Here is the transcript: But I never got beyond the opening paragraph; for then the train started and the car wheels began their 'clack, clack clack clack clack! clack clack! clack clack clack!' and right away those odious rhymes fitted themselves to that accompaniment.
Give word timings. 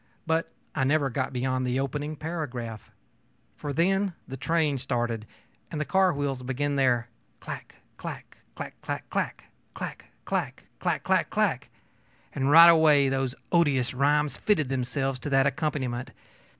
But 0.25 0.51
I 0.73 0.83
never 0.83 1.11
got 1.11 1.31
beyond 1.31 1.63
the 1.63 1.79
opening 1.79 2.15
paragraph; 2.15 2.89
for 3.55 3.71
then 3.71 4.13
the 4.27 4.35
train 4.35 4.79
started 4.79 5.27
and 5.69 5.79
the 5.79 5.85
car 5.85 6.11
wheels 6.11 6.41
began 6.41 6.75
their 6.75 7.07
'clack, 7.39 7.75
clack 7.97 8.37
clack 8.55 8.81
clack 8.81 9.07
clack! 9.11 9.43
clack 9.75 10.05
clack! 10.25 10.63
clack 10.79 11.03
clack 11.05 11.29
clack!' 11.29 11.69
and 12.33 12.49
right 12.49 12.69
away 12.69 13.09
those 13.09 13.35
odious 13.51 13.93
rhymes 13.93 14.37
fitted 14.37 14.69
themselves 14.69 15.19
to 15.19 15.29
that 15.29 15.45
accompaniment. 15.45 16.09